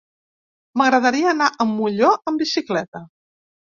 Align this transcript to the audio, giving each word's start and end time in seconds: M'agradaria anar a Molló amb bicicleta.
M'agradaria 0.81 1.29
anar 1.33 1.49
a 1.51 1.69
Molló 1.73 2.11
amb 2.33 2.45
bicicleta. 2.47 3.03